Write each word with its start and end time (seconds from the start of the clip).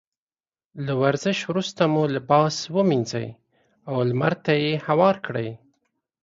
له 0.85 0.93
ورزش 1.03 1.37
وروسته 1.49 1.81
مو 1.93 2.03
لباس 2.15 2.55
ومينځئ 2.75 3.27
او 3.89 3.95
لمر 4.09 4.33
ته 4.43 4.51
يې 4.63 4.73
هوار 4.87 5.15
کړئ. 5.25 5.49